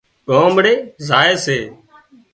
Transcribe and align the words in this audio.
ڳامڙي 0.27 0.73
زائي 1.07 1.33
سي 1.43 1.57